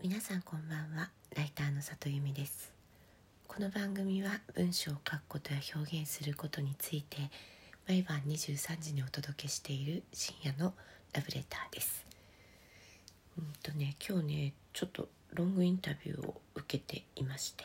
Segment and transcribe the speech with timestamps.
[0.00, 1.10] 皆さんこんばんは。
[1.34, 2.72] ライターの里由美です。
[3.48, 7.16] この番組は文章を書くことや表現することについて
[7.88, 10.72] 毎晩23時にお届けしている深夜の
[11.12, 12.06] ラブレターです。
[13.38, 17.64] うんとね今日ねちょっとロングインタビューを受けていまして、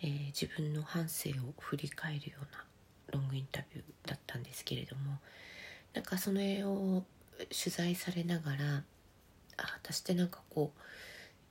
[0.00, 2.64] えー、自分の反省を振り返るような
[3.08, 5.18] ロングインタビューだったんですけれども
[5.92, 7.02] なんかその絵を
[7.36, 8.84] 取材されながら
[9.56, 10.80] あ私ってなんかこう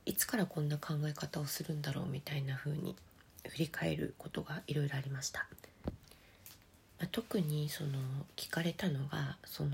[0.08, 2.96] いつからこんな考え方をするんだろうみたいな風に
[3.46, 5.46] 振り返ることがいろいろありました、
[5.84, 7.90] まあ、特にその
[8.34, 9.72] 聞かれたのがその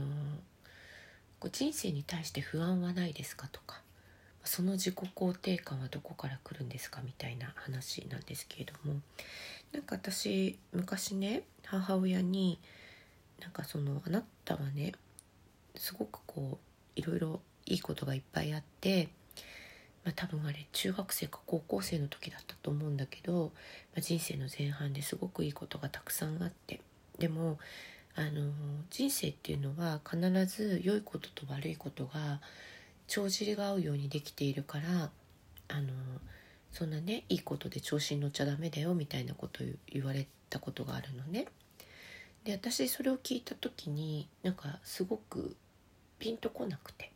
[1.39, 3.81] こう人生に対して不安はないですかとか
[4.43, 8.99] その自己肯定感はどこから来るんですかみたいな話なんですけれども
[9.73, 12.59] なんか私昔ね母親に
[13.41, 14.95] なんかそのあなたはね
[15.77, 16.59] すごくこ
[16.97, 19.09] ういろいろいいことがいっぱいあって
[20.05, 23.53] まあ、多分あれ中学生か高校生の時だったと思うんだけど、
[23.95, 26.81] まあ、人生の前半ですごくいいことがたくさんあって
[27.19, 27.59] でも
[28.17, 28.53] あの
[28.91, 32.41] 人生っていうのは必ず良いことと悪いことが
[33.09, 35.11] 帳尻が合うようにできているから
[35.69, 35.89] あの
[36.71, 41.47] そんなねいいことで調子に乗っちゃダメだよみたいなことを言われたことがあるのね。
[42.45, 45.57] で私それを聞いた時になんかすごく
[46.19, 47.11] ピンとこなくて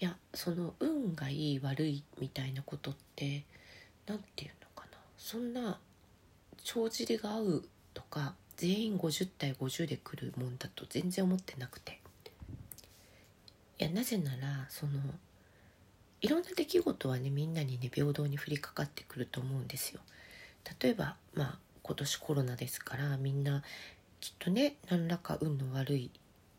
[0.00, 3.44] いやその運がいい悪いみたいなことって
[4.06, 5.78] 何て言うのかなそんな
[6.64, 12.00] 帳尻が合うとか全員50対50で来るもんだと全然思ってなくて
[13.78, 14.92] いやなぜならその
[16.20, 20.00] いろんな出来事はねみんなにね平等に降りかかってくると思うんですよ。
[20.80, 23.62] 例えばまあ今年コロナですからみんな
[24.20, 26.10] きっとね何らか運の悪い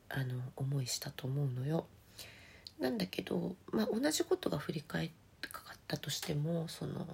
[0.09, 1.85] あの思いしたと思うのよ。
[2.81, 7.07] なんだけど、まあ、同じことが振り返ってかかったとしてもその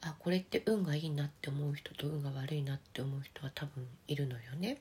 [0.00, 4.78] あこれって運がいいなって思う人と運が悪いなって思う人は多分いるのよね。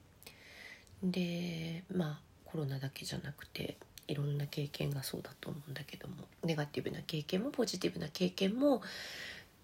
[1.04, 3.78] でまあコロナだけじゃなくて
[4.08, 8.82] いろんな経験がそうだと思うんだけどもネガティブな経験もポジティブな経験も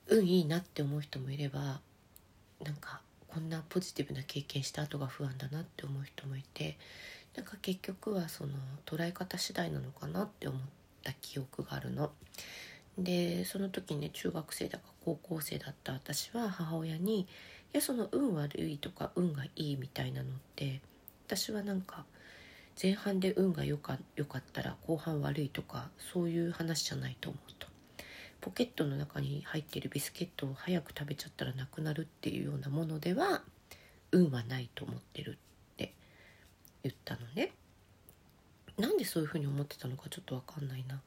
[0.07, 1.79] 運いいなって思う人もいれば
[2.63, 6.78] なんかこんなポジティブな経験した後が不安だなって思う人もいて
[7.35, 8.53] なんか結局はその
[8.85, 10.62] 捉え方次第なのかなって思っ
[11.03, 12.12] た記憶があるの。
[12.97, 17.22] でその時ね中学生だか高校生だった私は母親に
[17.72, 20.81] 「いやその運悪いとか運がいいみたいなのって
[21.28, 22.06] 私はなんか
[22.81, 27.67] 前半で運が良かかったら後半悪いとかそういう話じゃないと思うと
[28.41, 33.44] ポケットの中に入っているビスケットを早く食べちゃったらなくなるっていうようなものでは
[34.11, 35.38] 運はないと思ってる
[36.84, 37.51] 言ったのね
[38.78, 40.99] なんでそういうふうに思ってたのかちょっと分かんないな。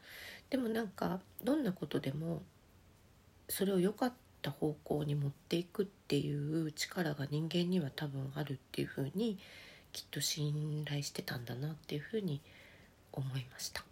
[0.49, 2.43] でもなんかどんなことでも
[3.49, 9.39] それを良かった方向に持っていくっていう力が人間には多分あるっていうふうに
[9.93, 12.41] きっと信頼してたんだなっていうふうに
[13.13, 13.85] 思いました。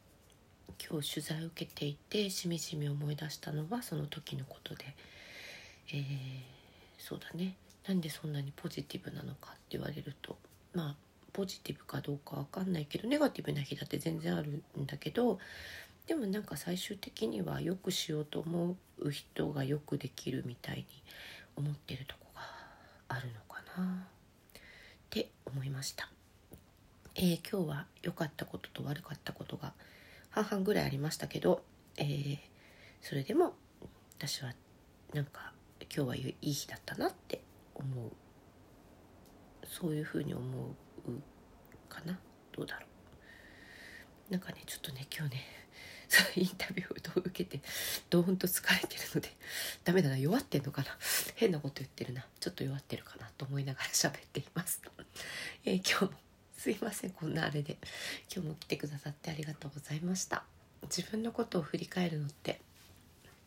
[0.83, 4.95] 今日取材を受けていてしみじみ思い出したのはその時のことで、
[5.93, 6.03] えー、
[6.99, 7.55] そうだね。
[7.87, 10.39] なんでそんなにポジティブなのかって言われると
[10.73, 15.39] まあポジティブかどうかわかんないけどネガティブな日だって全然あるんだけど
[16.07, 20.85] でもなんか最終的にはよくしようと思う人がよくできるみたいに
[21.57, 22.41] 思ってるとこが
[23.09, 24.07] あるのかな
[24.59, 24.61] っ
[25.09, 26.11] て思いました。
[27.15, 29.73] えー、今日は良かったことと悪かったことが
[30.31, 31.63] 半々ぐらいありましたけど、
[31.97, 32.39] えー、
[33.03, 33.55] それでも
[34.17, 34.53] 私は
[35.13, 35.53] なんか
[35.95, 37.43] 今日はいい日だったなって
[37.75, 38.11] 思う
[39.67, 40.47] そういうふうに思う
[41.89, 42.19] かな？
[42.53, 42.87] どうだろ
[44.29, 44.33] う。
[44.33, 45.43] なんかねちょっとね今日ね
[46.37, 47.61] インタビューを受けて
[48.11, 49.29] どーんと疲れてるので
[49.85, 50.99] ダメだな弱ってんのかな？
[51.37, 52.27] 変なこと言ってるな。
[52.39, 54.81] ちょっと弱ってるかなと思いながら 喋っています、
[55.65, 56.21] えー、今日も
[56.57, 57.79] すいませんこんなあれで。
[58.33, 60.45] 今日も来てくださってありがとうございました。
[60.85, 62.61] 自分のことを振り返るのって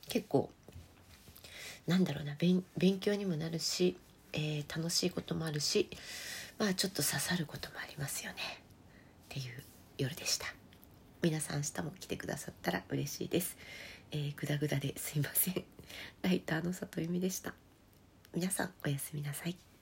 [0.07, 0.51] 結構
[1.87, 2.63] なんだろうな勉
[2.99, 3.97] 強にもなるし、
[4.33, 5.89] えー、楽しいこともあるし
[6.57, 8.37] まあちょっと刺さることもありますよね。
[9.25, 9.63] っていう
[9.97, 10.47] 夜でした。
[11.21, 13.55] 皆さん明日も来てくださったら嬉しいです、
[14.11, 15.63] えー、グダグダですいません。
[16.21, 17.53] ライターの里弓でした。
[18.35, 19.72] 皆さんおやすみなさい。